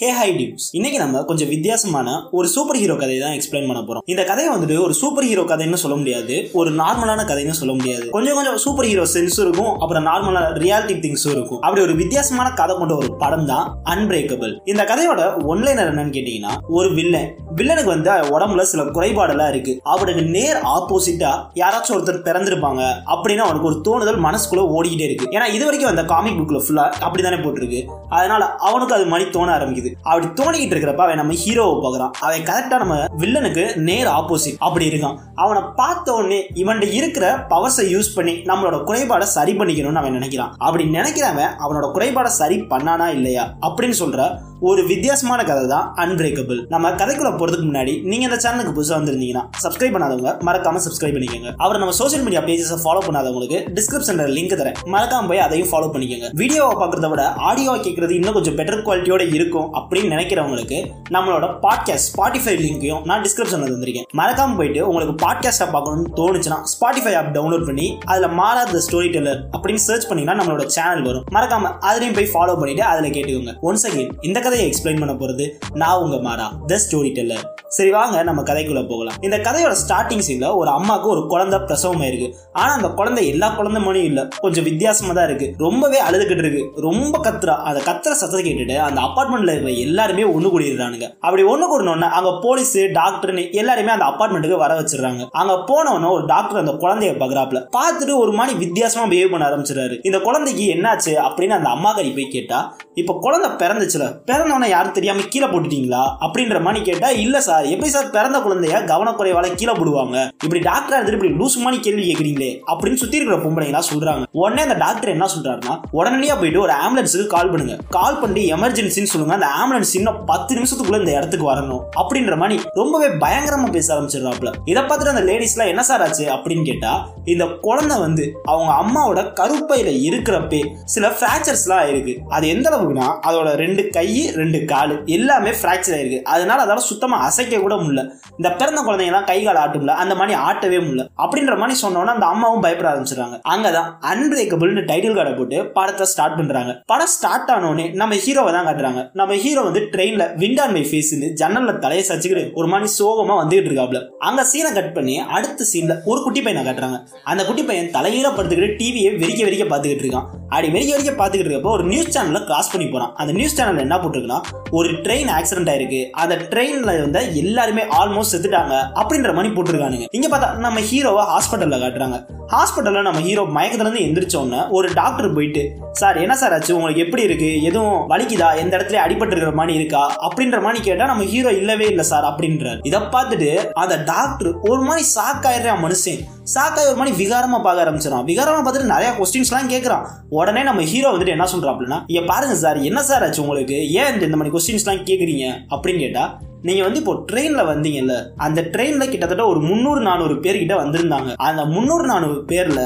[0.00, 4.04] ஹே high டியூஸ் இன்னைக்கு நம்ம கொஞ்சம் வித்தியாசமான ஒரு சூப்பர் ஹீரோ கதையை தான் எக்ஸ்பிளைன் பண்ண போறோம்.
[4.12, 6.36] இந்த கதையை வந்துட்டு ஒரு சூப்பர் ஹீரோ கதைன்னு சொல்ல முடியாது.
[6.60, 8.06] ஒரு நார்மலான கதைன்னு சொல்ல முடியாது.
[8.14, 9.70] கொஞ்சம் கொஞ்சம் சூப்பர் ஹீரோ சென்ஸும் இருக்கும்.
[9.82, 11.60] அப்புறம் நார்மலான ரியாலிட்டி திங்ஸும் இருக்கும்.
[11.66, 15.20] அப்படி ஒரு வித்தியாசமான கதை கொண்ட ஒரு படம் தான் அன்பிரேக்கபிள் இந்த கதையோட
[15.52, 17.30] ஒன்லைனர் என்னன்னு கேட்டீங்கன்னா ஒரு வில்லன்
[17.60, 19.74] வில்லனுக்கு வந்து உடம்புல சில குறைபாடெல்லாம் இருக்கு.
[19.94, 21.32] அவனுக்கு நேர் ஆப்போசிட்டா
[21.62, 22.82] யாராச்சும் ஒருத்தர் பிறந்திருப்பாங்க
[23.14, 25.30] அப்படின்னு அவனுக்கு ஒரு தோணுதல் மனசுக்குள்ள ஓடிக்கிட்டே இருக்கு.
[25.36, 27.82] ஏன்னா இது வரைக்கும் அந்த காமிக் புக்ல ஃபுல்லா அப்படித்தானே போட்டிருக்கு.
[28.18, 29.82] அதனால அவனுக்கு அது மாதிரி தோண ஆரம்பிக்குது.
[30.02, 32.10] அப்படி தோணிக்கிட்டு இருக்கிறப்ப அவன் நம்ம ஹீரோவை பார்க்குறான்.
[32.10, 35.18] அவன் கரெக்டாக நம்ம வில்லனுக்கு நேர் ஆப்போசிட் அப்படி இருக்கான்.
[35.34, 40.52] அவனை பார்த்த உடனே இவன்கிட்ட இருக்கிற பவர்ஸை யூஸ் பண்ணி நம்மளோட குறைபாடை சரி பண்ணிக்கணும்னு அவன் நினைக்கிறான்.
[40.58, 43.54] அப்படி நினைக்கிறவன் அவனோட குறைபாடை சரி பண்ணானா இல்லையா?
[43.60, 48.98] அப்படின்னு சொல்ற ஒரு வித்தியாசமான கதை தான் அன்பிரேக்கபிள் நம்ம கதைக்குள்ள போறதுக்கு முன்னாடி நீங்க இந்த சேனலுக்கு புதுசாக
[48.98, 51.54] வந்திருந்தீங்கன்னா சப்ஸ்கிரைப் பண்ணாதவங்க மறக்காம சப்ஸ்கிரைப் பண்ணிக்கோங்க.
[51.56, 54.74] அவர் நம்ம சோஷியல் மீடியா பேஜஸை ஃபாலோ பண்ணாதவங்களுக்கு டிஸ்கிரிப்ஷன்ல லிங்க் தரேன்.
[54.84, 56.28] மறக்காம போய் அதையும் ஃபாலோ பண்ணிக்கோங்க.
[56.32, 62.56] வீடியோவை பார்க்கறத விட ஆடியோவை கேட்கறது இன்னும் கொஞ்சம் பெட்டர் குவாலிட்டியோட இருக்கும் அப்படின்னு நினைக்கிறவங்களுக்கு நம்மளோட பாட்காஸ்ட் ஸ்பாட்டிஃபை
[62.64, 64.06] லிங்கையும் நான் டிஸ்கிரிப்ஷன்ல தந்திருக்கேன்.
[64.16, 69.84] மறக்காம போயிட்டு உங்களுக்கு பாட்காஸ்டா பார்க்கணும்னு தோணுச்சுன்னா ஸ்பாட்டிஃபை ஆப் டவுன்லோட் பண்ணி அதுல மாறாத ஸ்டோரி டெல்லர் அப்படின்னு
[69.88, 71.24] சர்ச் பண்ணீங்கன்னா நம்மளோட சேனல் வரும்.
[71.32, 73.54] மறக்காம அதுலயும் போய் ஃபாலோ பண்ணிட்டு அதுல கேட்டுக்கோங்க.
[73.62, 78.22] ஒன்ஸ் அகேன் இந்த கதையை எக்ஸ்பிளைன் பண்ண போறது நான் உங்க மாறா த ஸ்டோரி டெல்லர் சரி வாங்க
[78.22, 79.16] நம்ம கதைக்குள்ள போகலாம்.
[79.20, 82.28] இந்த கதையோட ஸ்டார்டிங் சீன்ல ஒரு அம்மாவுக்கு ஒரு குழந்தை பிரசவம் ஆயிருக்கு.
[82.52, 84.28] ஆனா அந்த குழந்தை எல்லா குழந்தை மாதிரியும் இல்ல.
[84.40, 85.54] கொஞ்சம் வித்தியாசமா தான் இருக்கு.
[85.58, 86.62] ரொம்பவே அழுதுகிட்டு இருக்கு.
[86.76, 87.54] ரொம்ப கத்துறா.
[87.70, 91.08] அந்த கத்துற சத்தத்தை கேட்டுட்டு அந்த அபார்ட்மெண்ட்ல இருக்கிற எல்லாருமே ஒண்ணு கூடிடுறானுங்க.
[91.20, 95.24] அப்படி ஒண்ணு கூடணும்னா அங்க போலீஸ் டாக்டர்னு எல்லாருமே அந்த அப்பார்ட்மெண்ட்டுக்கு வர வச்சிடுறாங்க.
[95.30, 100.20] அங்க போனவன ஒரு டாக்டர் அந்த குழந்தைய பகராப்ல பார்த்துட்டு ஒரு மாதிரி வித்தியாசமா பிஹேவ் பண்ண ஆரம்பிச்சிடாரு இந்த
[100.20, 102.60] குழந்தைக்கு என்னாச்சு அப்படின்னு அந்த அம்மா கறி போய் கேட்டா
[102.94, 104.04] இப்ப குழந்தை பிறந்துச்சுல.
[104.34, 106.02] பிறந்தவனை யாரும் தெரியாமல் கீழே போட்டுட்டீங்களா?
[106.24, 110.16] அப்படின்ற மாதிரி கேட்டால் இல்லை சார் எப்படி சார் பிறந்த குழந்தைய கவனக்குறைவால கீழே போடுவாங்க?
[110.44, 114.74] இப்படி டாக்டர் எடுத்துட்டு இப்படி லூஸ் மாதிரி கேள்வி கேட்குறீங்களே அப்படின்னு சுற்றி இருக்கிற பொம்பளைங்களா சொல்கிறாங்க உடனே அந்த
[114.74, 117.76] டாக்டர் என்ன சொல்கிறாருன்னா உடனடியாக போயிட்டு ஒரு ஆம்புலன்ஸுக்கு கால் பண்ணுங்க.
[117.88, 119.34] கால் பண்ணி எமர்ஜென்சின்னு சொல்லுங்க.
[119.38, 121.82] அந்த ஆம்புலன்ஸ் இன்னும் பத்து நிமிஷத்துக்குள்ள இந்த இடத்துக்கு வரணும்.
[122.00, 126.26] அப்படின்ற மாதிரி ரொம்பவே பயங்கரமாக பேச ஆரம்பிச்சிடுறாப்ல இதை பார்த்துட்டு அந்த லேடிஸ்லாம் என்ன சார் ஆச்சு?
[126.36, 133.08] அப்படின்னு கேட்டால் இந்த குழந்தை வந்து அவங்க அம்மாவோட கருப்பையில் இருக்கிறப்பே சில ஃப்ராக்சர்ஸ்லாம் ஆயிருக்கு அது எந்த அளவுக்குன்னா
[133.28, 136.22] அதோட ரெண்டு கை ரெண்டு கால் எல்லாமே ஃப்ராக்சர் ஆயிருக்கு.
[136.22, 138.04] அதனால அதால சுத்தமா அசைக்க கூட முடியல.
[138.36, 141.04] இந்த பிறந்த குழந்தைங்கலாம் கை கால் ஆட்டும்ல அந்த மாதிரி ஆட்டவே முடியல.
[141.24, 143.38] அப்படின்ற மாதிரி சொன்னோன்னா அந்த அம்மாவும் பயப்பட ஆரம்பிச்சிடுறாங்க.
[143.54, 146.82] அங்கதான் அன்பிரேக்கபிள்னு டைட்டில் கார்டை போட்டு படத்தை ஸ்டார்ட் பண்றாங்க.
[146.86, 149.10] படம் ஸ்டார்ட் ஆனோடனே நம்ம ஹீரோவை தான் காட்டுறாங்க.
[149.12, 154.00] நம்ம ஹீரோ வந்து ட்ரெயின்ல விண்டான் மை ஃபேஸ்னு ஜன்னல்ல தலையை சச்சுக்கிட்டு ஒரு மாதிரி சோகமா வந்துகிட்டு இருக்காப்ல.
[154.18, 156.98] அங்க சீனை கட் பண்ணி அடுத்த சீன்ல ஒரு குட்டி பையனை காட்டுறாங்க.
[157.24, 160.26] அந்த குட்டி பையன் தலையில படுத்துக்கிட்டு டிவியை வெறிக்க வெறிக்க பார்த்துக்கிட்டு இருக்கான்.
[160.48, 163.12] அப்படி வெறிக்க வெறிக்க பார்த்துக்கிட்டு இருக்கப்போ ஒரு நியூஸ் சேனல்ல கிராஸ் பண்ணி போறான்.
[163.14, 166.10] அந்த நியூஸ் சேனல் என்ன போட்டிருக்குன்னா ஒரு ட்ரெயின் ஆக்சிடென்ட் ஆயிருக்கு.
[166.10, 170.06] அந்த ட்ரெயின்ல இருந்த எல்லாருமே ஆல்மோஸ்ட் செத்துட்டாங்க அப்படின்ற மாதிரி போட்டிருக்கானுங்க.
[170.10, 172.18] இங்க பார்த்தா நம்ம ஹீரோவை ஹாஸ்பிட்டல்ல காட்டுறாங்க.
[172.48, 176.74] ஹாஸ்பிட்டல்ல நம்ம ஹீரோ மயக்கத்துல இருந்து எந்திரிச்ச உடனே ஒரு டாக்டர் போயிட்டு சார் என்ன சார் ஆச்சு?
[176.74, 177.62] உங்களுக்கு எப்படி இருக்கு?
[177.62, 178.56] எதுவும் வலிக்குதா?
[178.56, 180.16] எந்த இடத்துல அடிபட்டு இருக்கிற மாதிரி இருக்கா?
[180.20, 182.80] அப்படின்ற மாதிரி கேட்டா நம்ம ஹீரோ இல்லவே இல்லை சார் அப்படின்றார்.
[182.82, 186.20] இதை பார்த்துட்டு அந்த டாக்டர் ஒரு மாதிரி சாக்காயிடுறான் மனுஷன்.
[186.46, 191.30] சாக்காய் ஒரு மாதிரி விகாரமா பார்க்க ஆரம்பிச்சிடறான் விகாரமா பார்த்துட்டு நிறைய கொஸ்டின்ஸ்லாம் கேட்குறான் உடனே நம்ம ஹீரோ வந்துட்டு
[191.30, 193.90] என்ன சொல்றாப்லன்னா இங்க பாருங்க சார் என்ன சார் ஆச்சு உங்களுக்கு?
[193.92, 196.24] ஏன் இந்த மாதிரி கொஸ்டின்ஸ்லாம் கேட்குறீங்க அப்படின்னு கேட்டா
[196.68, 198.14] நீங்கள் வந்து இப்போ ட்ரெயினில் வந்தீங்கல்ல
[198.44, 201.30] அந்த ட்ரெயினில் கிட்டத்தட்ட ஒரு முந்நூறு நானூறு பேர் கிட்ட வந்திருந்தாங்க.
[201.46, 202.80] அந்த முந்நூறு நானூறு பேரில்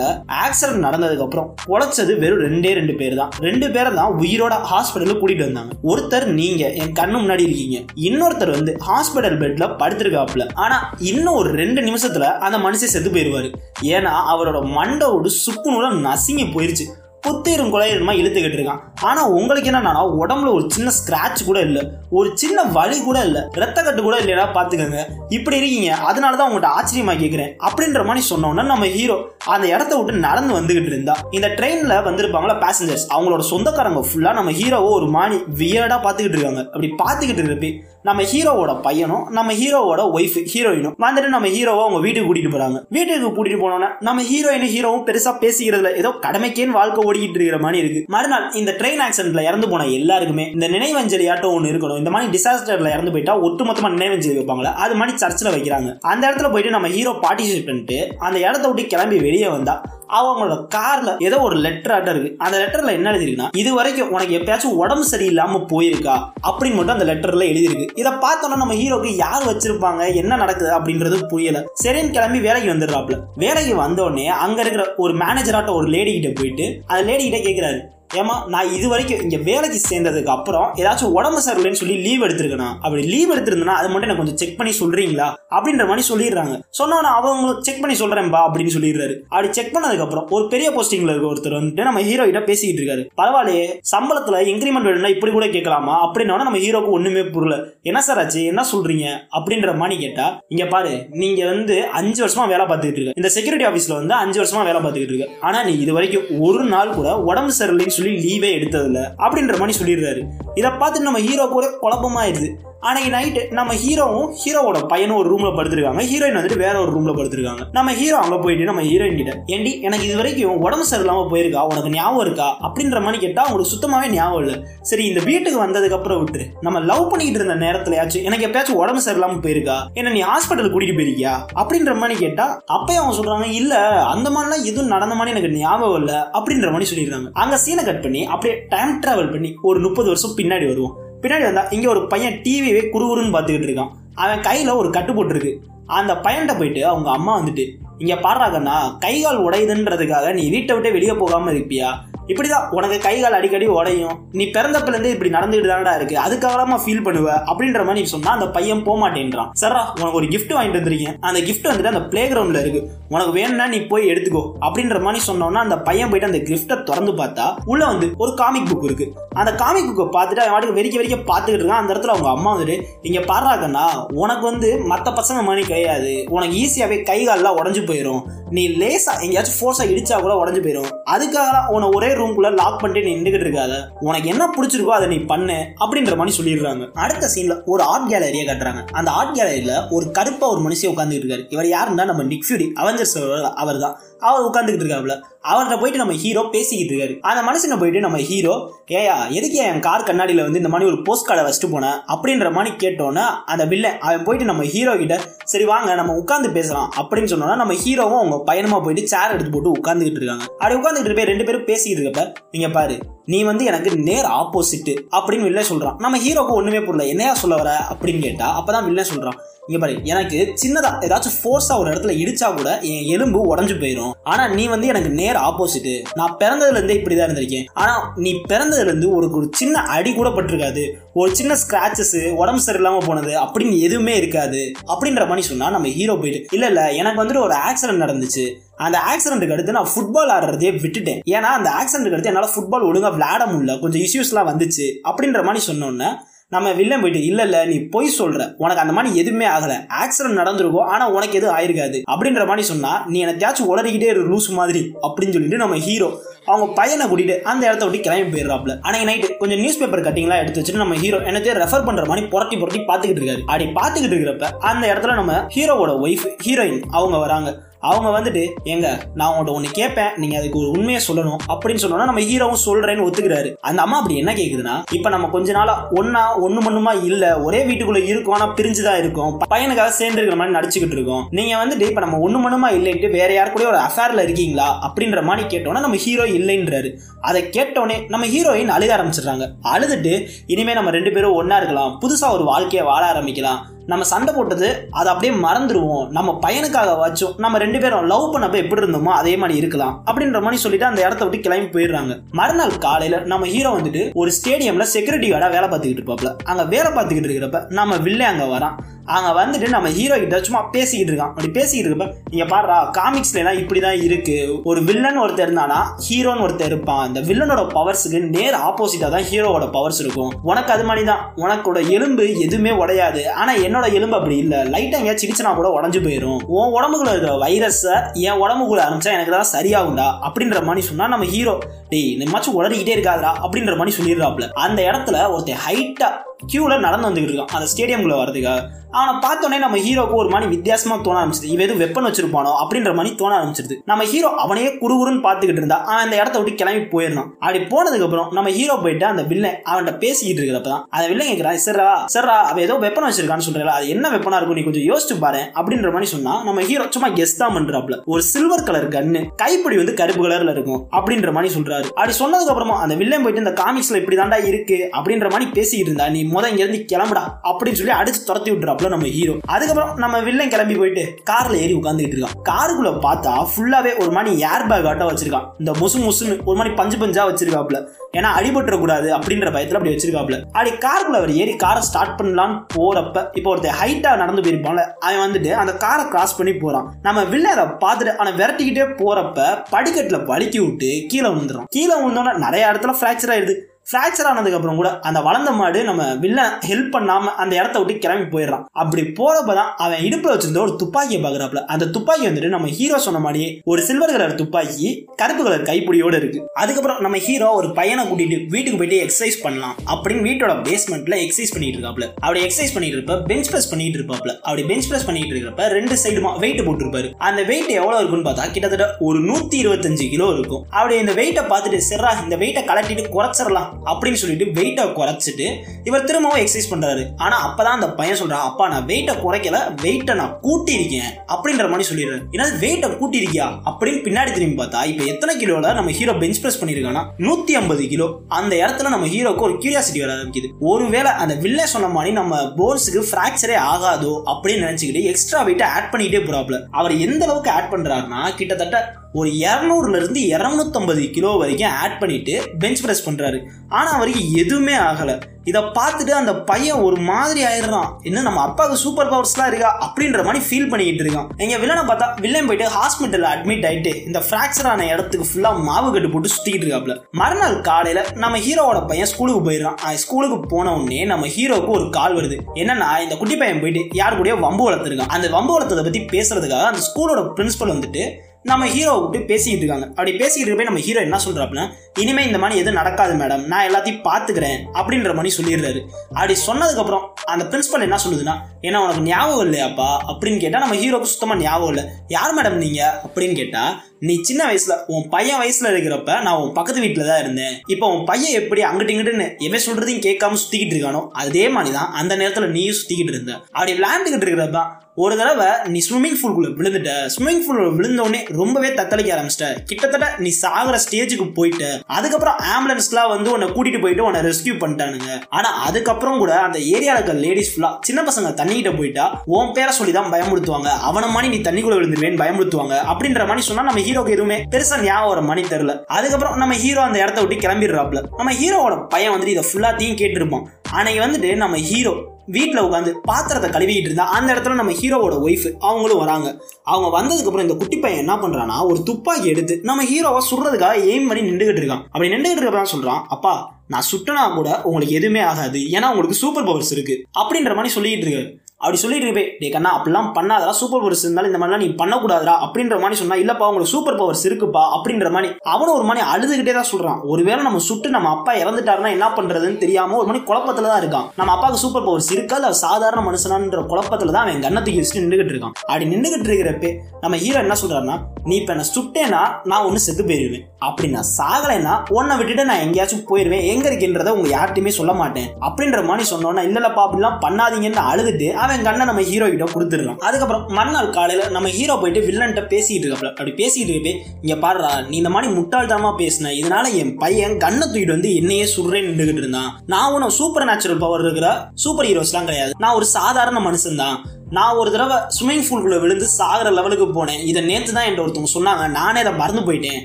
[0.44, 3.30] ஆக்சிடென்ட் நடந்ததுக்கப்புறம் உழைச்சது வெறும் ரெண்டே ரெண்டு பேர் தான்.
[3.46, 5.72] ரெண்டு பேரை தான் உயிரோட ஹாஸ்பிட்டலில் கூட்டிகிட்டு வந்தாங்க.
[5.92, 7.78] ஒருத்தர் நீங்கள் என் கண்ணு முன்னாடி இருக்கீங்க.
[8.08, 10.78] இன்னொருத்தர் வந்து ஹாஸ்பிட்டல் பெட்ல படுத்திருக்காப்ல ஆனா
[11.10, 13.50] இன்னும் ஒரு ரெண்டு நிமிஷத்துல அந்த மனுஷன் செத்து போயிடுவாரு
[13.96, 16.86] ஏன்னா அவரோட மண்டோடு சுக்குநூல நசுங்கி போயிருச்சு.
[17.26, 21.80] புத்தீரும் குலையுமா இழுத்துக்கிட்டு இருக்கான் ஆனா உங்களுக்கு என்னன்னா உடம்புல ஒரு சின்ன ஸ்க்ராட்ச் கூட இல்ல.
[22.10, 23.48] ஒரு சின்ன வலி கூட இல்ல.
[23.52, 27.52] ரத்த கட்டு கூட இல்லையா பாத்துக்கோங்க இப்படி இருக்கீங்க அதனாலதான் உங்கள்கிட்ட ஆச்சரியமா கேக்குறேன்.
[27.68, 31.16] அப்படின்ற மாதிரி சொன்னோன்னா நம்ம ஹீரோ அந்த இடத்த விட்டு நடந்து வந்துகிட்டு இருந்தா.
[31.30, 36.64] இந்த ட்ரெயின்ல வந்திருப்பாங்களா பேசஞ்சர்ஸ் அவங்களோட சொந்தக்காரங்க ஃபுல்லா நம்ம ஹீரோவை ஒரு மாணி வியர்டா பாத்துக்கிட்டு இருக்காங்க.
[36.64, 37.70] அப்படி பாத்துக்கிட்டு இருப்பி
[38.02, 42.82] நம்ம ஹீரோவோட பையனும் நம்ம ஹீரோவோட ஒய்ஃப் ஹீரோயினும் வந்துட்டு நம்ம ஹீரோவை அவங்க வீட்டுக்கு கூட்டிட்டு போறாங்க.
[42.88, 48.04] வீட்டுக்கு கூட்டிட்டு போனோன்னா நம்ம ஹீரோயினும் ஹீரோவும் பெருசா பேசிக்கிறதுல ஏதோ கடமைக்கேன்னு வாழ்க்கை ஓடிக்கிட்டு இருக்கிற மாதிரி இருக்கு.
[48.16, 51.98] மறுநாள் இந்த ட்ரெயின் ஆக்சிடென்ட்ல இறந்து போன எல்லாருக்குமே இந்த நினைவஞ்சலி ஆட்டம் ஒன்று இருக்கணும்.
[51.98, 55.90] இந்த மாதிரி டிசாஸ்டர்ல இறந்து போயிட்டா ஒட்டுமொத்தமா நினைவஞ்சலி வைப்பாங்களா அது மாதிரி சர்ச்சில் வைக்கிறாங்க.
[56.12, 59.76] அந்த இடத்துல போயிட்டு நம்ம ஹீரோ பார்ட்டிசிபேட் பண்ணிட்டு அந்த இடத்த விட்டு கிளம்பி வெளியே வந்தா
[60.08, 62.36] அவங்களோட கார்ல ஏதோ ஒரு லெட்டர் ஆட்டம் இருக்கு.
[62.38, 66.16] அந்த லெட்டர்ல என்ன எழுதிருக்குன்னா இது வரைக்கும் உனக்கு எப்பயாச்சும் உடம்பு சரியில்லாம போயிருக்கா?
[66.48, 71.64] அப்படின்னு மட்டும் அந்த லெட்டர்ல எழுதிருக்கு இதை பார்த்தோம்னா நம்ம ஹீரோக்கு யார் வச்சிருப்பாங்க என்ன நடக்குது அப்படின்றது புரியல.
[71.84, 76.82] சரின்னு கிளம்பி வேலைக்கு வந்துடுறாப்ல வேலைக்கு வந்த உடனே அங்க இருக்கிற ஒரு மேனேஜராட்ட ஒரு லேடி கிட்ட போயிட்டு
[76.86, 77.80] அந்த லேடி கிட்ட கேட்கிறாரு
[78.14, 82.68] ஏமா நான் இது வரைக்கும் இங்கே வேலைக்கு சேர்ந்ததுக்கு அப்புறம் ஏதாச்சும் உடம்பு சரியில்லைன்னு சொல்லி லீவ் எடுத்திருக்கேனா?
[82.80, 85.26] அப்படி லீவ் எடுத்திருந்தேன்னா அது மட்டும் எனக்கு கொஞ்சம் செக் பண்ணி சொல்றீங்களா?
[85.50, 86.60] அப்படின்ற மாதிரி சொல்லிடுறாங்க.
[86.78, 89.18] சொன்னோன்னா அவங்க செக் பண்ணி சொல்றேன்பா அப்படின்னு சொல்லிடுறாரு.
[89.28, 93.22] அப்படி செக் பண்ணதுக்கு அப்புறம் ஒரு பெரிய போஸ்டிங்ல இருக்க ஒருத்தர் வந்துட்டு நம்ம ஹீரோ கிட்ட பேசிக்கிட்டு இருக்காரு.
[93.22, 93.66] பரவாயில்லையே
[93.96, 96.12] சம்பளத்துல இன்க்ரிமெண்ட் வேணும்னா இப்படி கூட கேட்கலாமா?
[96.12, 97.64] அப்படின்னா நம்ம ஹீரோக்கு ஒண்ணுமே புரியல.
[97.82, 98.44] என்ன சார் ஆச்சு?
[98.44, 99.06] என்ன சொல்றீங்க?
[99.38, 103.12] அப்படின்ற மாதிரி கேட்டா இங்க பாரு நீங்க வந்து அஞ்சு வருஷமா வேலை பார்த்துக்கிட்டு இருக்க.
[103.16, 105.34] இந்த செக்யூரிட்டி ஆஃபீஸ்ல வந்து அஞ்சு வருஷமா வேலை பார்த்துக்கிட்டு இருக்க.
[105.40, 109.00] ஆனா நீ இது வரைக்கும் ஒரு நாள் கூட உடம்பு சரியில்லைன்னு சொல்லி லீவே எடுத்ததில்ல.
[109.18, 110.22] அப்படின்ற மாதிரி சொல்லிடுறாரு.
[110.54, 112.48] இதை பார்த்து நம்ம ஹீரோ கூட குழப்பமாயிருது
[112.80, 116.02] அன்னைக்கு நைட்டு நம்ம ஹீரோவும் ஹீரோவோட பையனும் ஒரு ரூம்ல படுத்திருக்காங்க.
[116.10, 117.62] ஹீரோயின் வந்துட்டு வேற ஒரு ரூம்ல படுத்திருக்காங்க.
[117.72, 121.60] நம்ம ஹீரோ அங்க போயிட்டு நம்ம ஹீரோயின் கிட்ட ஏண்டி எனக்கு இது வரைக்கும் உடம்பு சரியில்லாம போயிருக்கா?
[121.60, 122.56] உனக்கு ஞாபகம் இருக்கா?
[122.62, 124.64] அப்படின்ற மாதிரி கேட்டா அவங்களுக்கு சுத்தமாவே ஞாபகம் இல்லை.
[124.82, 126.46] சரி இந்த வீட்டுக்கு வந்ததுக்கு அப்புறம் விட்டுரு.
[126.60, 129.76] நம்ம லவ் பண்ணிட்டு இருந்த நேரத்துலயாச்சும் எனக்கு எப்பயாச்சும் உடம்பு சரியில்லாம போயிருக்கா?
[129.94, 131.34] என்ன நீ ஹாஸ்பிட்டல் கூட்டிட்டு போயிருக்கியா?
[131.54, 136.14] அப்படின்ற மாதிரி கேட்டா அப்பயும் அவங்க சொல்றாங்க இல்ல அந்த மாதிரிலாம் எதுவும் நடந்த மாதிரி எனக்கு ஞாபகம் இல்லை.
[136.14, 137.30] அப்படின்ற மாதிரி சொல்லிடுறாங்க.
[137.32, 141.06] அங்க சீனை கட் பண்ணி அப்படியே டைம் டிராவல் பண்ணி ஒரு முப்பது வருஷம் பின்னாடி வருவோம்.
[141.22, 143.90] பின்னாடி வந்தா இங்க ஒரு பையன் டிவியே குறுகுறுன்னு பார்த்துக்கிட்டு இருக்கான்.
[144.14, 145.52] அவன் கையில ஒரு கட்டு போட்டிருக்கு.
[145.86, 147.68] அந்த பையன்கிட்ட போயிட்டு அவங்க அம்மா வந்துட்டு
[147.98, 151.88] இங்க பாடுறாங்கன்னா கை கால் உடையுதுன்றதுக்காக நீ வீட்டை விட்டு வெளியே போகாம இருப்பியா?
[152.28, 154.16] இப்படிதான் உனக்கு கை கால் அடிக்கடி உடையும்.
[154.32, 156.16] நீ பிறந்தப்பிலேருந்து இப்படி நடந்துட்டு தானடா இருக்கு.
[156.26, 157.30] அதுக்காகலாமா ஃபீல் பண்ணுவ?
[157.50, 159.50] அப்படின்ற மாதிரி நீ சொன்னா அந்த பையன் போக மாட்டேன்றான்.
[159.60, 161.16] சரா உனக்கு ஒரு கிஃப்ட் வாங்கிட்டு வந்திருக்கேன்.
[161.20, 162.82] அந்த கிஃப்ட் வந்துட்டு அந்த பிளே கிரவுண்ட்ல இருக்கு.
[163.08, 164.42] உனக்கு வேணும்னா நீ போய் எடுத்துக்கோ.
[164.60, 168.84] அப்படின்ற மாதிரி சொன்னோன்னா அந்த பையன் போயிட்டு அந்த கிஃப்ட்டை திறந்து பார்த்தா உள்ள வந்து ஒரு காமிக் புக்
[168.84, 169.06] இருக்கு.
[169.34, 171.82] அந்த காமிக் புக்கை பார்த்துட்டு அவன் வாட்டுக்கு வெறிக்க வெறிக்க பார்த்துக்கிட்டு இருக்கான்.
[171.82, 176.24] அந்த இடத்துல அவங்க அம்மா வந்துட்டு இங்க பாடுறாங்கன்னா உனக்கு வந்து மற்ற பசங்க மாதிரி கிடையாது.
[176.30, 181.56] உனக்கு ஈஸியாவே கை கால்லாம் உடஞ்சு போயிடும் நீ லேசா எங்கேயாச்சும் ஃபோர்ஸா இடிச்சா கூட உடஞ்சு போயிடும் அதுக்காக
[181.68, 183.74] உன்னை ஒரே ரூம்குள்ள லாக் பண்ணிட்டு நின்றுகிட்டு இருக்காத.
[184.08, 186.84] உனக்கு என்ன பிடிச்சிருக்கோ அதை நீ பண்ணு அப்படின்ற மாதிரி சொல்லிடுறாங்க.
[187.04, 188.82] அடுத்த சீன்ல ஒரு ஆர்ட் கேலரியை கட்டுறாங்க.
[189.00, 191.46] அந்த ஆர்ட் கேலரியில ஒரு கருப்பா ஒரு மனுஷன் உட்காந்துட்டு இருக்காரு.
[191.56, 193.18] இவர் யாருன்னா நம்ம நிக்ஃபியூரி அவஞ்சர்ஸ்
[193.62, 193.96] அவர் தான்
[194.28, 195.14] அவர் உட்காந்துக்கிட்டு இருக்காப்ல
[195.50, 197.14] அவர்கிட்ட போயிட்டு நம்ம ஹீரோ பேசிக்கிட்டு இருக்காரு.
[197.28, 198.54] அந்த மனுஷனை போயிட்டு நம்ம ஹீரோ
[198.98, 202.70] ஏயா எதுக்கு என் கார் கண்ணாடியில வந்து இந்த மாதிரி ஒரு போஸ்ட் கார்டை வச்சுட்டு போனேன் அப்படின்ற மாதிரி
[202.82, 205.16] கேட்டோன்னே அந்த வில்லன் அவன் போயிட்டு நம்ம ஹீரோ கிட்ட
[205.52, 206.88] சரி வாங்க நம்ம உட்காந்து பேசலாம்.
[207.00, 210.46] அப்படின்னு சொன்னோன்னா நம்ம ஹீரோவும் அவங்க பயணமாக போயிட்டு சேர் எடுத்து போட்டு உட்காந்துக்கிட்டு இருக்காங்க.
[210.60, 215.42] அப்படி உட்காந்துக்கிட்டு போய் ரெண்டு பேரும் பேசிக்கிட்டு இருக்கப்ப நீங்க பாரு நீ வந்து எனக்கு நேர் ஆப்போசிட் அப்படின்னு
[215.42, 215.96] வில்லன் சொல்றான்.
[215.98, 217.08] நம்ம ஹீரோக்கு ஒண்ணுமே புரியல.
[217.08, 217.76] என்னையா சொல்ல வர?
[217.90, 219.38] அப்படின்னு கேட்டா அப்பதான் வில்லன் சொல்றான்.
[219.66, 224.48] இங்க பாரு எனக்கு சின்னதா ஏதாச்சும் ஃபோர்ஸா ஒரு இடத்துல இடிச்சா கூட என் எலும்பு உடஞ்சு போயிடும் ஆனா
[224.48, 227.64] நீ வந்து எனக்கு நேர் ஆப்போசிட் நான் பிறந்ததுல இருந்தே இப்படிதான் இருந்திருக்கேன்.
[227.74, 230.92] ஆனா நீ பிறந்ததுல இருந்து ஒரு ஒரு சின்ன அடி கூட பட்டிருக்காது.
[231.14, 234.72] ஒரு சின்ன ஸ்கிராச்சஸ் உடம்பு சரியில்லாம போனது அப்படின்னு எதுவுமே இருக்காது.
[234.86, 238.46] அப்படின்ற மாதிரி சொன்னா நம்ம ஹீரோ போயிட்டு இல்ல இல்ல எனக்கு வந்துட்டு ஒரு ஆக்சிடென்ட் நடந்துச்சு.
[238.78, 241.20] அந்த ஆக்சிடென்ட்டுக்கு அடுத்து நான் ஃபுட்பால் ஆடுறதே விட்டுட்டேன்.
[241.26, 243.80] ஏன்னா அந்த ஆக்சிடென்ட்டுக்கு அடுத்து என்னால் ஃபுட்பால் ஒழுங்காக விளையாட முடியல.
[243.80, 244.86] கொஞ்சம் இஷ்யூஸ்லாம் வந்துச்சு.
[245.08, 246.14] அப்படின்ற மாதிரி சொன்னோன்னே
[246.50, 248.52] நம்ம வில்லன் போயிட்டு இல்ல இல்ல நீ பொய் சொல்ற.
[248.56, 249.72] உனக்கு அந்த மாதிரி எதுவுமே ஆகல.
[250.02, 250.86] ஆக்சிடென்ட் நடந்திருக்கும்.
[250.86, 252.02] ஆனா உனக்கு எதுவும் ஆயிருக்காது.
[252.10, 254.92] அப்படின்ற மாதிரி சொன்னா நீ எனக்காச்சும் உளறிக்கிட்டே இரு லூஸ் மாதிரி.
[255.02, 258.78] அப்படின்னு சொல்லிட்டு நம்ம ஹீரோ அவங்க பையனை கூட்டிட்டு அந்த இடத்த விட்டு கிளம்பி போயிடுறாப்ல.
[258.80, 262.56] அன்னைக்கு நைட்டு கொஞ்சம் நியூஸ் பேப்பர் கட்டிங்லாம் எடுத்து வச்சுட்டு நம்ம ஹீரோ என்னத்தையும் ரெஃபர் பண்ற மாதிரி புரட்டி
[262.56, 263.40] புரட்டி பார்த்துக்கிட்டு இருக்காரு.
[263.40, 267.66] அப்படி பார்த்துக்கிட்டு இருக்கிறப்ப அந்த இடத்துல நம்ம ஹீரோவோட ஒய்ஃப் ஹீரோயின் அவங்க வராங்க.
[267.80, 271.36] அவங்க வந்துட்டு எங்க நான் உங்கள்கிட்ட ஒன்று கேட்பேன் நீங்க அதுக்கு ஒரு உண்மையை சொல்லணும்.
[271.48, 273.56] அப்படின்னு சொன்னோன்னா நம்ம ஹீரோவும் சொல்றேன்னு ஒத்துக்கிறாரு.
[273.60, 278.04] அந்த அம்மா அப்படி என்ன கேக்குதுன்னா இப்ப நம்ம கொஞ்ச நாளா ஒன்னா ஒண்ணு மண்ணுமா இல்ல ஒரே வீட்டுக்குள்ள
[278.04, 281.26] இருக்கோம் ஆனா பிரிஞ்சுதான் இருக்கும் பையனுக்காக சேர்ந்து இருக்கிற மாதிரி நடிச்சுக்கிட்டு இருக்கோம்.
[281.30, 284.92] நீங்க வந்துட்டு இப்ப நம்ம ஒண்ணு மண்ணுமா இல்லைன்ட்டு வேற யாரு கூட ஒரு அஃபேர்ல இருக்கீங்களா?
[284.92, 286.98] அப்படின்ற மாதிரி கேட்டோம்னா நம்ம ஹீரோ இல்லைன்றாரு.
[287.20, 289.50] அதை கேட்டோடனே நம்ம ஹீரோயின் அழுக ஆரம்பிச்சிடுறாங்க.
[289.62, 292.00] அழுதுட்டு இனிமே நம்ம ரெண்டு பேரும் ஒன்னா இருக்கலாம்.
[292.00, 293.58] புதுசா ஒரு வாழ்க்கையை வாழ ஆரம்பிக்கலாம்.
[293.90, 296.08] நம்ம சண்டை போட்டது அதை அப்படியே மறந்துடுவோம்.
[296.16, 299.94] நம்ம பையனுக்காக வாச்சும் நம்ம ரெண்டு பேரும் லவ் பண்ணப்ப எப்படி இருந்தோமோ அதே மாதிரி இருக்கலாம்.
[300.08, 302.14] அப்படின்ற மாதிரி சொல்லிட்டு அந்த இடத்த விட்டு கிளம்பி போயிடுறாங்க.
[302.40, 306.32] மறுநாள் காலையில நம்ம ஹீரோ வந்துட்டு ஒரு ஸ்டேடியம்ல செக்யூரிட்டி கார்டா வேலை பார்த்துக்கிட்டு இருப்பாப்ல.
[306.50, 308.76] அங்க வேலை பார்த்துக்கிட்டு இருக்கிறப்ப நம்ம வில்லே அங்க வரான்.
[309.16, 311.32] அங்கே வந்துட்டு நம்ம ஹீரோ கிட்ட சும்மா பேசிக்கிட்டு இருக்கான்.
[311.32, 316.72] அப்படி பேசிக்கிட்டு இருக்கப்ப நீங்கள் பாடுறா காமிக்ஸ்லாம் இப்படி தான் இருக்குது ஒரு வில்லன் ஒருத்தர் இருந்தானா ஹீரோன்னு ஒருத்தர்
[316.72, 317.02] இருப்பான்.
[317.08, 320.32] அந்த வில்லனோட பவர்ஸுக்கு நேர் ஆப்போசிட்டாக தான் ஹீரோவோட பவர்ஸ் இருக்கும்.
[320.50, 321.22] உனக்கு அது மாதிரி தான்.
[321.44, 323.22] உனக்கோட எலும்பு எதுவுமே உடையாது.
[323.40, 324.60] ஆனால் என்னோட எலும்பு அப்படி இல்லை.
[324.74, 327.96] லைட்டாக எங்கேயாச்சும் சிரிச்சுனா கூட உடஞ்சு போயிடும் உன் உடம்புக்குள்ள இருக்கிற வைரஸை
[328.28, 330.08] என் உடம்புக்குள்ள அனுப்பிச்சா எனக்கு தான் சரியாகும்டா.
[330.28, 331.54] அப்படின்ற மாதிரி சொன்னால் நம்ம ஹீரோ
[331.92, 336.14] டேய் நம்மாச்சும் உடறிக்கிட்டே இருக்காதா அப்படின்ற மாதிரி சொல்லிடுறாப்ல அந்த இடத்துல ஒருத்தர் ஹைட்டாக
[336.50, 337.54] க்யூவில் நடந்து வந்துக்கிட்டு இருக்கான்.
[337.58, 338.58] அந்த ஸ்டேடியம்குள்ளே வரதுக்காக
[338.96, 341.48] அவனை பார்த்தோன்னே நம்ம ஹீரோக்கு ஒரு மாதிரி வித்தியாசமாக தோண ஆரம்பிச்சிது.
[341.54, 346.04] இவன் எதுவும் வெப்பன் வச்சிருப்பானோ அப்படின்ற மாதிரி தோண ஆரம்பிச்சிருது நம்ம ஹீரோ அவனையே குறுகுறுன்னு பார்த்துக்கிட்டு இருந்தா அவன்
[346.04, 350.40] அந்த இடத்த விட்டு கிளம்பி போயிருந்தான் அப்படி போனதுக்கு அப்புறம் நம்ம ஹீரோ போயிட்டு அந்த வில்லன் அவன்கிட்ட பேசிக்கிட்டு
[350.40, 354.38] இருக்கிறப்ப தான் அந்த வில்லன் கேட்கிறான் சரா சரா அவன் ஏதோ வெப்பன் வச்சிருக்கான்னு சொல்றா அது என்ன வெப்பனா
[354.40, 357.98] இருக்கும் நீ கொஞ்சம் யோசிச்சு பாரு அப்படின்ற மாதிரி சொன்னா நம்ம ஹீரோ சும்மா கெஸ் தான் பண்றாப்ல.
[358.12, 361.88] ஒரு சில்வர் கலர் கன்னு கைப்பிடி வந்து கருப்பு கலர்ல இருக்கும் அப்படின்ற மாதிரி சொல்றாரு.
[361.98, 366.08] அப்படி சொன்னதுக்கு அப்புறமா அந்த வில்லன் போயிட்டு இந்த காமிக்ஸ்ல இப்படி தாண்டா இருக்கு அப்படின்ற மாதிரி பேசிக்கிட்டு இருந்தா
[366.16, 368.76] நீ முத இங்க இருந்து கிளம்புடா அப்படின்னு சொல்லி அடிச்சு துரத்தி விட்டுறாப்ல.
[368.86, 372.36] நம்ம ஹீரோ அதுக்கப்புறம் நம்ம வில்லன் கிளம்பி போயிட்டு கார்ல ஏறி உட்காந்துக்கிட்டு இருக்கான்.
[372.50, 375.46] காருக்குள்ள பார்த்தா ஃபுல்லாவே ஒரு மாதிரி ஏர் பேக் ஆட்டம் வச்சிருக்கான்.
[375.58, 377.80] இந்த முசு முசுன்னு ஒரு மணி பஞ்சு பஞ்சா வச்சிருக்காப்ல
[378.16, 383.56] ஏன்னா அடிபட்டுறக்கூடாது அப்படின்ற பயத்துல அப்படி வச்சிருக்காப்ல அப்படி காருக்குள்ள அவர் ஏறி காரை ஸ்டார்ட் பண்ணலான்னு போறப்ப இப்போ
[383.56, 386.94] ஒருத்தர் ஹைட்டா நடந்து போயிருப்பான்ல அவன் வந்துட்டு அந்த காரை கிராஸ் பண்ணி போறான்.
[387.02, 392.70] நம்ம வில்ல அதை பார்த்துட்டு அவனை விரட்டிக்கிட்டே போறப்ப படிக்கட்டுல வலிக்கி விட்டு கீழே விழுந்துடும் கீழே விழுந்தோன்னா நிறைய
[392.72, 393.56] இடத்துல ஃப்ராக்சர் ஆயிடுது.
[393.90, 398.26] ஃப்ராக்சர் ஆனதுக்கு அப்புறம் கூட அந்த வளர்ந்த மாடு நம்ம வில்ல ஹெல்ப் பண்ணாம அந்த இடத்த விட்டு கிளம்பி
[398.32, 398.64] போயிடுறான்.
[398.82, 403.20] அப்படி போறப்ப தான் அவன் இடுப்புல வச்சிருந்த ஒரு துப்பாக்கியை பாக்குறாப்ல அந்த துப்பாக்கி வந்துட்டு நம்ம ஹீரோ சொன்ன
[403.26, 404.88] மாதிரியே ஒரு சில்வர் கலர் துப்பாக்கி
[405.20, 406.42] கருப்பு கலர் கைப்பிடியோட இருக்கு.
[406.62, 411.78] அதுக்கப்புறம் நம்ம ஹீரோ ஒரு பையனை கூட்டிட்டு வீட்டுக்கு போயிட்டு எக்ஸசைஸ் பண்ணலாம் அப்படின்னு வீட்டோட பேஸ்மெண்ட்ல எக்ஸசைஸ் பண்ணிட்டு
[411.78, 415.98] இருக்காப்ல அப்படி எக்ஸசைஸ் பண்ணிட்டு இருப்ப பெஞ்ச் பிரஸ் பண்ணிட்டு இருப்பாப்ல அப்படி பெஞ்ச் பிரஸ் பண்ணிட்டு இருக்கிறப்ப ரெண்டு
[416.04, 417.10] சைடுமா வெயிட் போட்டிருப்பாரு.
[417.30, 420.62] அந்த வெயிட் எவ்வளவு இருக்குன்னு பார்த்தா கிட்டத்தட்ட ஒரு நூத்தி இருபத்தஞ்சு கிலோ இருக்கும்.
[420.78, 423.68] அப்படி இந்த வெயிட்டை பார்த்துட்டு சரிடா இந்த வெயிட்டை கலட்டிட்டு குறைச்சிடலாம்.
[423.84, 425.46] அப்படின்னு சொல்லிட்டு வெயிட்டை குறைச்சிட்டு
[425.84, 430.38] இவர் திரும்பவும் எக்ஸசைஸ் ஆனால் அப்போ தான் அந்த பையன் சொல்கிறான் அப்பா நான் வெயிட்டை குறைக்கல வெயிட்டை நான்
[430.42, 432.22] கூட்டியிருக்கேன் அப்படின்ற மாதிரி சொல்லிடுறாரு.
[432.32, 433.46] ஏன்னா வெயிட்டை கூட்டியிருக்கியா?
[433.70, 438.20] அப்படின்னு பின்னாடி திரும்பி பார்த்தா இப்போ எத்தனை கிலோவில் நம்ம ஹீரோ பெஞ்ச் ப்ரெஸ் பண்ணியிருக்கானா நூற்றி ஐம்பது கிலோ.
[438.28, 440.50] அந்த இடத்துல நம்ம ஹீரோக்கு ஒரு கியூரியாசிட்டி வர ஆரம்பிக்குது.
[440.60, 446.22] ஒருவேளை அந்த வில்ல சொன்ன மாதிரி நம்ம போன்ஸுக்கு ஃப்ராக்சரே ஆகாதோ அப்படின்னு நினச்சிக்கிட்டு எக்ஸ்ட்ரா வெயிட்டை ஆட் பண்ணிக்கிட்டே
[446.28, 446.58] போறாப்ல.
[446.70, 452.84] அவர் எந்த அளவுக்கு ஆட் பண்ணுறாருன்னா கிட்டத்தட்ட ஒரு இரநூறுல இருந்து இரநூத்தம்பது கிலோ வரைக்கும் ஆட் பண்ணிட்டு பெஞ்ச்
[452.84, 453.38] ப்ரெஸ் பண்ணுறாரு
[453.68, 455.20] ஆனால் அவருக்கு எதுவுமே ஆகலை.
[455.44, 457.88] இதை பார்த்துட்டு அந்த பையன் ஒரு மாதிரி ஆயிடுறான்.
[458.02, 459.78] என்ன நம்ம அப்பாவுக்கு சூப்பர் பவர்ஸ்லாம் இருக்கா?
[459.86, 461.28] அப்படின்ற மாதிரி ஃபீல் பண்ணிக்கிட்டு இருக்கான்.
[461.36, 466.10] எங்கள் வில்லனை பார்த்தா வில்லன் போயிட்டு ஹாஸ்பிட்டலில் அட்மிட் ஆகிட்டு இந்த ஃப்ராக்சரான ஆன இடத்துக்கு ஃபுல்லாக மாவு கட்டு
[466.10, 466.96] போட்டு சுற்றிக்கிட்டு இருக்காப்ல.
[467.10, 469.96] மறுநாள் காலையில் நம்ம ஹீரோவோட பையன் ஸ்கூலுக்கு போயிடுறான்.
[470.04, 472.38] ஸ்கூலுக்கு போன உடனே நம்ம ஹீரோவுக்கு ஒரு கால் வருது.
[472.54, 475.14] என்னன்னா இந்த குட்டி பையன் போயிட்டு யார் கூடயோ வம்பு வளர்த்துருக்கான்.
[475.16, 479.86] அந்த வம்பு வளர்த்ததை பற்றி பேசுறதுக்காக அந்த ஸ்கூலோட பிரின்ஸிபல் வந்துட்டு நம்ம ஹீரோவை விட்டு பேசிக்கிட்டு இருக்காங்க.
[479.86, 481.62] அப்படி பேசிக்கிட்டு இருக்க நம்ம ஹீரோ என்ன சொல்றாப்புல
[482.02, 485.80] இனிமே இந்த மாதிரி எதுவும் நடக்காது மேடம் நான் எல்லாத்தையும் பார்த்துக்கிறேன் அப்படின்ற மாதிரி சொல்லிடுறாரு.
[486.08, 491.40] அப்படி சொன்னதுக்கப்புறம் அந்த பிரின்ஸிபல் என்ன சொல்லுதுன்னா ஏன்னா உனக்கு ஞாபகம் இல்லையாப்பா அப்படின்னு கேட்டால் நம்ம ஹீரோக்கு சுத்தமாக
[491.40, 491.84] ஞாபகம் இல்லை.
[492.08, 493.74] யார் மேடம் நீங்கள் அப்படின்னு கேட்டால்
[494.06, 497.54] நீ சின்ன வயசுல உன் பையன் வயசுல இருக்கிறப்ப நான் உன் பக்கத்து வீட்டில் தான் இருந்தேன்.
[497.74, 502.12] இப்போ உன் பையன் எப்படி அங்கிட்டு இங்கிட்டுன்னு எவன் சொல்றதையும் கேட்காம சுத்திக்கிட்டு இருக்கானோ அதே மாதிரி தான் அந்த
[502.22, 503.32] நேரத்தில் நீயும் சுத்திக்கிட்டு இருந்த.
[503.56, 504.66] அப்படி விளையாண்டுக்கிட்டு இருக்கிறப்ப
[505.04, 506.92] ஒரு தடவை நீ ஸ்விம்மிங் பூல்குள்ள விழுந்துட்ட.
[507.14, 509.48] ஸ்விம்மிங் பூல் விழுந்தோடனே ரொம்பவே தத்தளிக்க ஆரம்பிச்சிட்ட.
[509.70, 511.64] கிட்டத்தட்ட நீ சாகுற ஸ்டேஜுக்கு போயிட்ட.
[511.96, 515.10] அதுக்கப்புறம் ஆம்புலன்ஸ்லாம் வந்து உன்னை கூட்டிட்டு போயிட்டு உன்னை ரெஸ்கியூ பண்ணிட்டானுங்க.
[515.36, 519.04] ஆனா அதுக்கப்புறம் கூட அந்த ஏரியால இருக்க லேடிஸ் ஃபுல்லா சின்ன பசங்க தண்ணிக்கிட்ட போயிட்டா
[519.36, 520.72] உன் பேரை சொல்லி தான் பயமுறுத்துவாங்க.
[520.88, 522.74] அவன மாதிரி நீ தண்ணிக்குள்ள விழுந்துருவேன்னு பயமுறுத்துவாங்க.
[522.94, 525.82] அப்படின்ற மாதிரி சொன்னா நம்ம ஹீரோக்கு எதுவுமே பெருசா ஞாபகம் வர மணி தெரியல.
[525.84, 530.44] அதுக்கப்புறம் நம்ம ஹீரோ அந்த இடத்த விட்டு கிளம்பிடுறாப்ல நம்ம ஹீரோவோட பையன் வந்துட்டு இதை ஃபுல்லாத்தையும் கேட்டிருப்பான்.
[530.72, 531.94] அன்னைக்கு வந்துட்டு நம்ம ஹீரோ
[532.26, 536.44] வீட்டில் உட்காந்து பாத்திரத்தை கழுவிக்கிட்டு இருந்தா அந்த இடத்துல நம்ம ஹீரோவோட ஒய்ஃப் அவங்களும் வராங்க.
[536.62, 541.08] அவங்க வந்ததுக்கு அப்புறம் இந்த குட்டி பையன் என்ன பண்றான்னா ஒரு துப்பாக்கி எடுத்து நம்ம ஹீரோவை சுடுறதுக்காக எய்ம்
[541.08, 541.84] பண்ணி நின்றுகிட்டு இருக்கான்.
[541.84, 545.58] அப்படி நின்றுகிட்டு இருக்கப்பதான் சொல்றான் அப்பா நான் சுட்டனா கூட உங்களுக்கு எதுவுமே ஆகாது.
[545.58, 547.06] ஏன்னா உங்களுக்கு சூப்பர் பவர்ஸ் இருக்கு.
[547.20, 548.28] அப்படின்ற மாதிரி சொல்லிட்டு இருக்காரு.
[548.60, 552.76] அப்படி சொல்லிட்டு இருப்பேன் டே கண்ணா அப்படிலாம் பண்ணாதடா சூப்பர் பவர்ஸ் இருந்தாலும் இந்த மாதிரிலாம் நீ பண்ணக்கூடாதா அப்படின்ற
[552.82, 556.98] மாதிரி சொன்னா இல்லப்பா உங்களுக்கு சூப்பர் பவர்ஸ் இருக்குப்பா அப்படின்ற மாதிரி அவனும் ஒரு மாதிரி அழுதுகிட்டே தான் சொல்றான்.
[557.12, 561.06] ஒருவேளை நம்ம சுட்டு நம்ம அப்பா இறந்துட்டாருன்னா என்ன பண்றதுன்னு தெரியாம ஒரு மாதிரி குழப்பத்துல தான் இருக்கான்.
[561.20, 562.38] நம்ம அப்பாவுக்கு சூப்பர் பவர்ஸ் இருக்கா?
[562.40, 565.54] இல்ல சாதாரண மனுஷனான்ற குழப்பத்துல தான் அவன் கண்ணத்துக்கு வச்சுட்டு நின்றுகிட்டு இருக்கான்.
[565.68, 566.72] அப்படி நின்றுகிட்டு இருக்கிறப்ப
[567.04, 567.96] நம்ம ஹீரோ என்ன சொல்றாருன்னா
[568.28, 569.22] நீ இப்ப என்ன சுட்டேன்னா
[569.52, 570.44] நான் ஒன்னு செத்து போயிருவேன்.
[570.68, 573.46] அப்படி நான் சாகலைன்னா உன்னை விட்டுட்டு நான் எங்கேயாச்சும் போயிருவேன்.
[573.54, 575.30] எங்க இருக்கின்றத உங்க யார்ட்டையுமே சொல்ல மாட்டேன்.
[575.48, 580.94] அப்படின்ற மாதிரி சொன்னோன்னா இல்லலப்பா அப்படிலாம் பண்ணாதீங்கன்னு அழுதுட்டு அவன் கண்ணை நம்ம ஹீரோ கிட்ட கொடுத்துடுறான் அதுக்கப்புறம் மறுநாள்
[580.98, 585.28] காலையில நம்ம ஹீரோ போயிட்டு வில்லன்ட்ட பேசிட்டு இருக்காப்ல அப்படி பேசிட்டு இருப்பே இங்க பாடுறா நீ இந்த மாதிரி
[585.38, 586.32] முட்டாள்தனமா பேசின.
[586.40, 589.50] இதனால என் பையன் கண்ணை தூக்கிட்டு வந்து என்னையே சுடுறேன்னு நின்றுகிட்டு இருந்தான்.
[589.72, 591.28] நான் உன சூப்பர் நேச்சுரல் பவர் இருக்கிற
[591.64, 592.54] சூப்பர் ஹீரோஸ்லாம் கிடையாது.
[592.64, 593.98] நான் ஒரு சாதாரண மனுஷன் தான்
[594.36, 597.22] நான் ஒரு தடவை ஸ்விம்மிங் பூல்குள்ள விழுந்து சாகிற லெவலுக்கு போனேன்.
[597.30, 598.64] இதை நேற்று தான் என்கிட்ட ஒருத்தவங்க சொன்னாங்க.
[598.70, 599.80] நானே அதை மறந்து போயிட்டேன்.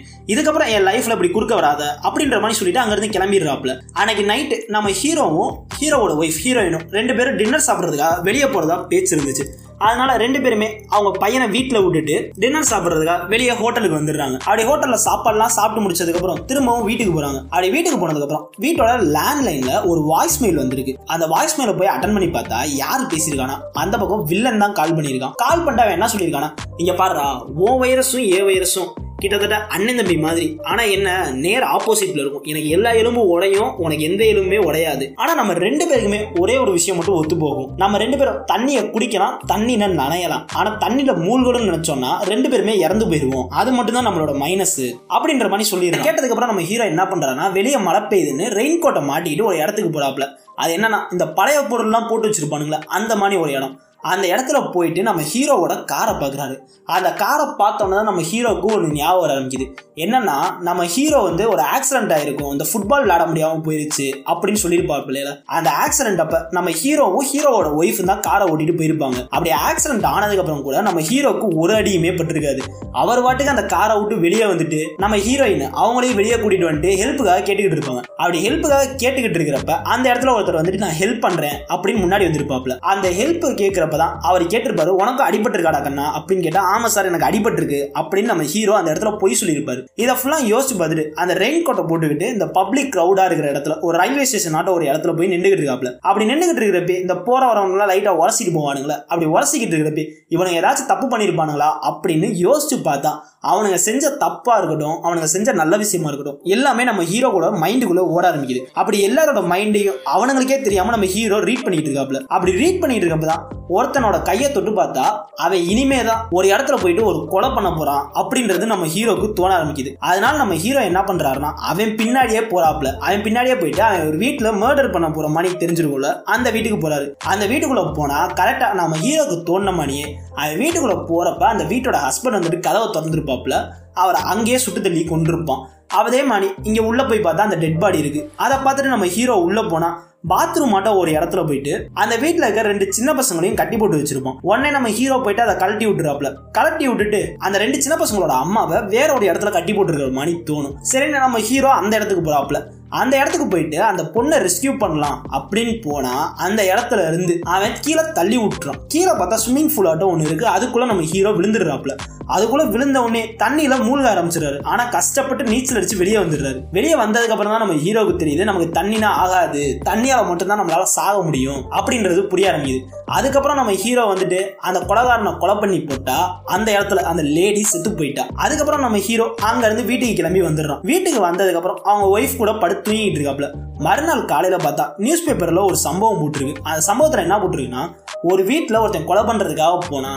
[0.27, 3.73] இதுக்கப்புறம் என் லைஃப்ல இப்படி குறுக்க வராத அப்படின்ற மாதிரி சொல்லிட்டு அங்கேருந்து கிளம்பிடுறாப்புல.
[3.93, 9.45] அன்னைக்கு நைட்டு நம்ம ஹீரோவும் ஹீரோவோட ஒய்ஃப் ஹீரோயினும் ரெண்டு பேரும் டின்னர் சாப்பிட்றதுக்காக வெளியே போகிறதா பேச்சு இருந்துச்சு.
[9.79, 14.35] அதனால ரெண்டு பேருமே அவங்க பையனை வீட்டில் விட்டுட்டு டின்னர் சாப்பிட்றதுக்காக வெளியே ஹோட்டலுக்கு வந்துடுறாங்க.
[14.45, 20.39] அப்படி ஹோட்டலில் சாப்பாடுலாம் சாப்பிட்டு முடிச்சதுக்கப்புறம் திரும்பவும் வீட்டுக்கு போகிறாங்க அப்படி வீட்டுக்கு போனதுக்கப்புறம் வீட்டோட லேண்ட்லைனில் ஒரு வாய்ஸ்
[20.41, 20.95] மெயில் வந்திருக்கு.
[21.05, 23.57] அந்த வாய்ஸ் மெயிலை போய் அட்டன் பண்ணி பார்த்தா யார் பேசியிருக்கானா?
[23.73, 25.33] அந்த பக்கம் வில்லன் தான் கால் பண்ணியிருக்கான்.
[25.35, 26.51] கால் பண்ணிட்டு அவன் என்ன சொல்லியிருக்கானா?
[26.77, 27.25] இங்கே பாருறா
[27.55, 28.91] ஓ வைரஸும் ஏ வைரஸும்.
[29.23, 30.47] கிட்டத்தட்ட அண்ணன் தம்பி மாதிரி.
[30.71, 31.09] ஆனா என்ன
[31.43, 32.45] நேர் ஆப்போசிட்ல இருக்கும்.
[32.51, 35.07] எனக்கு எல்லா எலும்பும் உடையும் உனக்கு எந்த எலும்புமே உடையாது.
[35.21, 37.69] ஆனா நம்ம ரெண்டு பேருக்குமே ஒரே ஒரு விஷயம் மட்டும் ஒத்து போகும்.
[37.83, 40.45] நம்ம ரெண்டு பேரும் தண்ணியை குடிக்கலாம் தண்ணின நனையலாம்.
[40.59, 43.47] ஆனா தண்ணியில மூழ்கணும்னு நினைச்சோம்னா ரெண்டு பேருமே இறந்து போயிருவோம்.
[43.61, 47.79] அது மட்டும் தான் நம்மளோட மைனஸ் அப்படின்ற மாதிரி சொல்லிடுறேன் கேட்டதுக்கு அப்புறம் நம்ம ஹீரோ என்ன பண்றாருன்னா வெளியே
[47.87, 50.27] மழை பெய்யுதுன்னு ரெயின் கோட்டை மாட்டிட்டு ஒரு இடத்துக்கு போறாப்ல
[50.63, 53.73] அது என்னன்னா இந்த பழைய பொருள்லாம் போட்டு வச்சிருப்பானுங்களே அந்த மாதிரி ஒரு இடம்.
[54.11, 56.55] அந்த இடத்துல போயிட்டு நம்ம ஹீரோவோட காரை பார்க்குறாரு.
[56.95, 59.65] அந்த காரை பார்த்தோன்னே நம்ம ஹீரோவுக்கு ஒன்று ஞாபகம் ஆரம்பிக்குது.
[59.95, 62.51] என்னன்னா நம்ம ஹீரோ வந்து ஒரு ஆக்சிடென்ட் ஆயிருக்கும்.
[62.51, 65.31] இந்த ஃபுட்பால் விளையாட முடியாமல் போயிருச்சு அப்படின்னு சொல்லியிருப்பார் பிள்ளைல.
[65.57, 69.19] அந்த ஆக்சிடென்ட் அப்போ நம்ம ஹீரோவும் ஹீரோவோட ஒய்ஃப் தான் காரை ஓட்டிட்டு போயிருப்பாங்க.
[69.29, 72.63] அப்படி ஆக்சிடென்ட் ஆனதுக்கப்புறம் கூட நம்ம ஹீரோக்கு ஒரு அடியுமே பட்டிருக்காது.
[73.03, 77.79] அவர் வாட்டுக்கு அந்த காரை விட்டு வெளியே வந்துட்டு நம்ம ஹீரோயின் அவங்களையும் வெளியே கூட்டிட்டு வந்துட்டு ஹெல்ப்புக்காக கேட்டுக்கிட்டு
[77.79, 78.03] இருப்பாங்க.
[78.17, 83.09] அப்படி ஹெல்ப்புக்காக கேட்டுக்கிட்டு இருக்கிறப்ப அந்த இடத்துல ஒருத்தர் வந்துட்டு நான் ஹெல்ப் பண்றேன் அப்படின்னு முன்னாடி வந்திருப்பாப்ல அந்த
[83.09, 86.05] ஹெல்ப் கேட்கிறப்ப தான் அவர் கேட்டிருப்பாரு உனக்கு அடிபட்டிருக்காடா கண்ணா?
[86.17, 87.79] அப்படின்னு கேட்டால் ஆமாம் சார் எனக்கு அடிபட்டிருக்கு.
[87.99, 89.83] அப்படின்னு நம்ம ஹீரோ அந்த இடத்துல பொய் சொல்லியிருப்பாரு.
[89.95, 94.25] இதை ஃபுல்லாக யோசிச்சு பார்த்துட்டு அந்த ரெயின் கோட்டை போட்டுக்கிட்டு இந்த பப்ளிக் க்ரௌடாக இருக்கிற இடத்துல ஒரு ரயில்வே
[94.25, 95.91] ஸ்டேஷன் ஆட்ட ஒரு இடத்துல போய் நின்றுகிட்டு இருக்காப்ல.
[95.99, 98.97] அப்படி நின்றுகிட்டு இருக்கிறப்ப இந்த போற வரவங்களாம் லைட்டாக உரசிட்டு போவானுங்களே.
[99.07, 101.69] அப்படி உரசிக்கிட்டு இருக்கிறப்ப இவனுங்க ஏதாச்சும் தப்பு பண்ணியிருப்பானுங்களா?
[101.91, 103.13] அப்படின்னு யோசிச்சு பார்த்தா
[103.51, 108.31] அவனுங்க செஞ்ச தப்பா இருக்கட்டும் அவனுங்க செஞ்ச நல்ல விஷயமா இருக்கட்டும் எல்லாமே நம்ம ஹீரோ கூட மைண்டுக்குள்ள ஓட
[108.31, 108.61] ஆரம்பிக்குது.
[108.73, 112.19] அப்படி எல்லாரோட மைண்டையும் அவனுங்களுக்கே தெரியாம நம்ம ஹீரோ ரீட் பண்ணிட்டு இருக்காப்ல.
[112.27, 113.43] அப்படி ரீட் பண்ணிட்டு இருக்கப்ப தான்
[113.77, 115.03] ஒருத்தனோட கையை தொட்டு பார்த்தா
[115.35, 119.91] அவன் இனிமே தான் ஒரு இடத்துல போயிட்டு ஒரு கொலை பண்ண போறான் அப்படின்றது நம்ம ஹீரோக்கு தோண ஆரம்பிக்குது.
[120.09, 124.91] அதனால நம்ம ஹீரோ என்ன பண்றாருன்னா அவன் பின்னாடியே போறாப்ல அவன் பின்னாடியே போயிட்டு அவன் ஒரு வீட்டுல மர்டர்
[124.91, 127.07] பண்ண போற மணி தெரிஞ்சிருக்கும்ல அந்த வீட்டுக்கு போறாரு.
[127.33, 132.59] அந்த வீட்டுக்குள்ள போனா கரெக்டா நம்ம ஹீரோக்கு தோணுன மணியே அவன் வீட்டுக்குள்ள போறப்ப அந்த வீட்டோட ஹஸ்பண்ட் வந்துட்டு
[132.59, 133.55] கதவை திறந்துருப்பாப்ல
[133.93, 135.63] அவரை அங்கேயே சுட்டு தள்ளி கொண்டிருப்பான்
[135.99, 138.21] அதே மாதிரி இங்க உள்ள போய் பார்த்தா அந்த டெட் பாடி இருக்கு.
[138.35, 139.89] அதை பார்த்துட்டு நம்ம ஹீரோ உள்ள போனா
[140.31, 144.37] பாத்ரூம் மட்டும் ஒரு இடத்துல போயிட்டு அந்த வீட்டுல இருக்க ரெண்டு சின்ன பசங்களையும் கட்டி போட்டு வச்சிருப்போம்.
[144.49, 149.09] உடனே நம்ம ஹீரோ போயிட்டு அதை கழட்டி விட்டுறாப்ல கழட்டி விட்டுட்டு அந்த ரெண்டு சின்ன பசங்களோட அம்மாவை வேற
[149.13, 150.77] ஒரு இடத்துல கட்டி போட்டுருக்கிற மாதிரி தோணும்.
[150.91, 152.59] சரி நம்ம ஹீரோ அந்த இடத்துக்கு போறாப்ல
[153.01, 156.15] அந்த இடத்துக்கு போயிட்டு அந்த பொண்ணை ரெஸ்கியூ பண்ணலாம் அப்படின்னு போனா
[156.47, 158.81] அந்த இடத்துல இருந்து அவன் கீழே தள்ளி விட்டுறான்.
[158.93, 160.47] கீழே பார்த்தா ஸ்விம்மிங் பூல் ஆட்டம் ஒன்று இருக்கு.
[160.55, 161.95] அதுக்குள்ள நம்ம ஹீரோ விழுந்துடுறாப்ல
[162.33, 164.59] அதுக்குள்ள விழுந்த உடனே தண்ணியில மூழ்க ஆரம்பிச்சிடுறாரு.
[164.71, 166.59] ஆனா கஷ்டப்பட்டு நீச்சல் அடிச்சு வெளியே வந்துடுறாரு.
[166.75, 171.59] வெளியே வந்ததுக்கு அப்புறம் தான் நம்ம ஹீரோவுக்கு தெரியுது நமக்கு தண்ணினா ஆகாது தண்ணியால மட்டும்தான் நம்மளால சாக முடியும்
[171.77, 172.79] அப்படின்றது புரிய ஆரம்பிக்குது.
[173.17, 176.17] அதுக்கப்புறம் நம்ம ஹீரோ வந்துட்டு அந்த கொலகாரனை கொலை பண்ணி போட்டா
[176.55, 178.25] அந்த இடத்துல அந்த லேடி செத்து போயிட்டா.
[178.45, 180.81] அதுக்கப்புறம் நம்ம ஹீரோ அங்க இருந்து வீட்டுக்கு கிளம்பி வந்துடுறான்.
[180.91, 183.49] வீட்டுக்கு வந்ததுக்கு அப்புறம் அவங்க ஒய்ஃப் கூட படுத்து தூங்கிட்டு இருக்காப்ல
[183.79, 186.61] மறுநாள் காலையில பார்த்தா நியூஸ் பேப்பர்ல ஒரு சம்பவம் போட்டிருக்கு.
[186.63, 187.83] அந்த சம்பவத்துல என்ன போட்டிருக்குன்னா
[188.31, 190.13] ஒரு வீட்டுல ஒருத்தன் கொலை பண்றதுக்காக போனா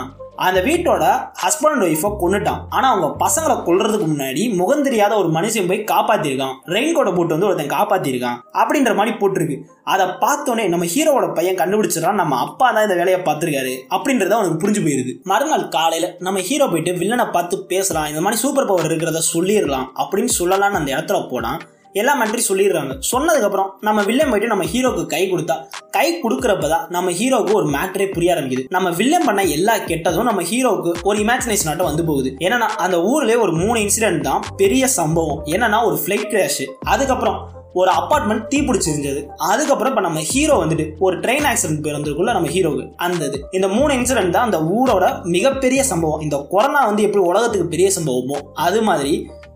[0.46, 1.04] அந்த வீட்டோட
[1.42, 6.56] ஹஸ்பண்ட் அண்ட் ஒய்ஃபை கொண்டுட்டான் ஆனா அவங்க பசங்களை கொள்றதுக்கு முன்னாடி முகம் தெரியாத ஒரு மனுஷன் போய் காப்பாத்திருக்கான்.
[6.74, 8.36] ரெயின் கோட்டை போட்டு வந்து ஒருத்தன் காப்பாத்திருக்கான்.
[8.60, 9.56] அப்படின்ற மாதிரி போட்டிருக்கு.
[9.92, 12.20] அதை பார்த்தோன்னே நம்ம ஹீரோவோட பையன் கண்டுபிடிச்சிடறான்.
[12.22, 13.72] நம்ம அப்பா தான் இந்த வேலையை பார்த்துருக்காரு.
[13.96, 15.14] அப்படின்றத அவனுக்கு புரிஞ்சு போயிருது.
[15.32, 20.34] மறுநாள் காலையில நம்ம ஹீரோ போயிட்டு வில்லனை பார்த்து பேசலாம் இந்த மாதிரி சூப்பர் பவர் இருக்கிறத சொல்லிடலாம் அப்படின்னு
[20.40, 21.58] சொல்லலாம்னு அந்த இடத்துல போனான்
[22.00, 22.92] எல்லாம் நன்றி சொல்லிடுறாங்க.
[23.12, 25.56] சொன்னதுக்கப்புறம் நம்ம வில்லன் போயிட்டு நம்ம ஹீரோக்கு கை கொடுத்தா
[25.96, 28.64] கை கொடுக்குறப்ப தான் நம்ம ஹீரோவுக்கு ஒரு மேட்டரே புரிய ஆரம்பிக்குது.
[28.76, 32.30] நம்ம வில்லன் பண்ண எல்லா கெட்டதும் நம்ம ஹீரோவுக்கு ஒரு இமேஜினேஷன் ஆட்டம் வந்து போகுது.
[32.46, 35.40] என்னன்னா அந்த ஊர்லயே ஒரு மூணு இன்சிடென்ட் தான் பெரிய சம்பவம்.
[35.56, 37.38] என்னன்னா ஒரு ஃபிளைட் கிராஷ் அதுக்கப்புறம்
[37.80, 39.20] ஒரு அப்பார்ட்மெண்ட் தீ பிடிச்சிருந்தது.
[39.48, 43.90] அதுக்கப்புறம் இப்போ நம்ம ஹீரோ வந்துட்டு ஒரு ட்ரெயின் ஆக்சிடென்ட் பிறந்திருக்குள்ள நம்ம ஹீரோவுக்கு அந்த இது இந்த மூணு
[43.98, 46.22] இன்சிடென்ட் தான் அந்த ஊரோட மிகப்பெரிய சம்பவம்.
[46.26, 49.12] இந்த கொரோனா வந்து எப்படி உலகத்துக்கு பெரிய சம்பவமோ அது மாதிரி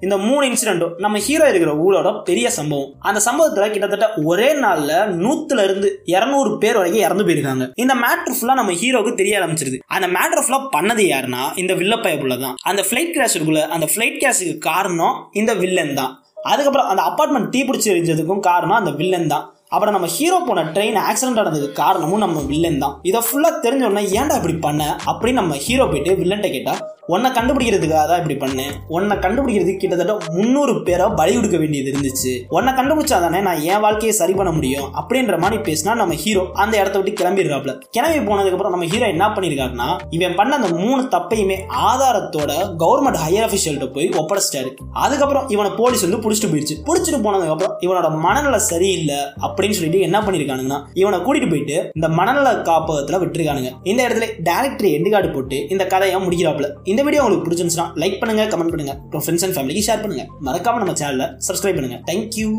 [0.06, 2.90] இந்த மூணு இன்சிடென்ட்டும் நம்ம ஹீரோ இருக்கிற ஊரோட பெரிய சம்பவம்.
[3.08, 4.92] அந்த சம்பவத்துல கிட்டத்தட்ட ஒரே நாள்ல
[5.24, 7.66] நூத்துல இருந்து இருநூறு பேர் வரைக்கும் இறந்து போயிருக்காங்க.
[7.82, 9.78] இந்த மேட்ரு ஃபுல்லா நம்ம ஹீரோக்கு தெரிய ஆரம்பிச்சிருது.
[9.96, 14.56] அந்த மேட்ரு ஃபுல்லா பண்ணது யாருன்னா இந்த வில்லப்பயப்புள்ள தான் அந்த ஃபிளைட் கிராஷ் இருக்குள்ள அந்த ஃபிளைட் கிராஷுக்கு
[14.70, 16.12] காரணம் இந்த வில்லன் தான்.
[16.50, 19.46] அதுக்கப்புறம் அந்த அப்பார்ட்மெண்ட் தீப்பிடிச்சு எரிஞ்சதுக்கும் காரணம் அந்த வில்லன் தான்.
[19.74, 22.94] அப்புறம் நம்ம ஹீரோ போன ட்ரெயின் ஆக்சிடென்ட் ஆனதுக்கு காரணமும் நம்ம வில்லன் தான்.
[23.08, 24.82] இதை ஃபுல்லாக தெரிஞ்ச உடனே ஏன்டா இப்படி பண்ண?
[25.10, 26.80] அப்படின்னு நம்ம ஹீரோ போயிட்டு வில்லன்ட்ட கேட்டால்
[27.12, 28.72] உன்னை கண்டுபிடிக்கிறதுக்காக தான் இப்படி பண்ணேன்.
[28.96, 32.32] உன்னை கண்டுபிடிக்கிறதுக்கு கிட்டத்தட்ட முந்நூறு பேரை பலி கொடுக்க வேண்டியது இருந்துச்சு.
[32.56, 34.86] உன்னை கண்டுபிடிச்சா தானே நான் என் வாழ்க்கையை சரி பண்ண முடியும்.
[35.00, 37.74] அப்படின்ற மாதிரி பேசினா நம்ம ஹீரோ அந்த இடத்த விட்டு கிளம்பிடுறாப்ல.
[37.96, 41.56] கிளம்பி போனதுக்கு அப்புறம் நம்ம ஹீரோ என்ன பண்ணிருக்காருன்னா இவன் பண்ண அந்த மூணு தப்பையுமே
[41.90, 42.50] ஆதாரத்தோட
[42.84, 44.70] கவர்மெண்ட் ஹையர் அபிஷியல்கிட்ட போய் ஒப்படைச்சிட்டாரு.
[45.04, 46.78] அதுக்கப்புறம் இவனை போலீஸ் வந்து பிடிச்சிட்டு போயிடுச்சு.
[46.88, 52.48] பிடிச்சிட்டு போனதுக்கு அப்புறம் இவனோட மனநல சரியில்லை அப்படின்னு சொல்லிட்டு என்ன பண்ணிருக்கானுங்கன்னா இவனை கூட்டிட்டு போயிட்டு இந்த மனநல
[52.70, 53.72] காப்பகத்துல விட்டுருக்கானுங்க.
[53.90, 56.68] இந்த இடத்துல டேரக்டர் எண்டு போட்டு இந்த கதையை முடிக்கிறாப்ல.
[56.90, 58.94] இந்த வீடியோ உங்களுக்கு பிடிச்சிருந்துச்சுன்னா லைக் பண்ணுங்க கமெண்ட் பண்ணுங்க.
[59.04, 60.24] அப்புறம் ஃப்ரெண்ட்ஸ் அண்ட் ஃபேமிலிக்கு ஷேர் பண்ணுங்க.
[60.48, 61.98] மறக்காம நம்ம சேனலை சப்ஸ்கிரைப் பண்ணுங்க.
[62.10, 62.50] தேங்க்யூ